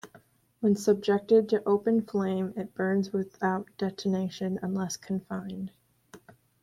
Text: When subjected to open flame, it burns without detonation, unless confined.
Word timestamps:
When 0.61 0.75
subjected 0.75 1.47
to 1.49 1.63
open 1.63 2.01
flame, 2.01 2.55
it 2.57 2.73
burns 2.73 3.13
without 3.13 3.67
detonation, 3.77 4.57
unless 4.63 4.97
confined. 4.97 5.69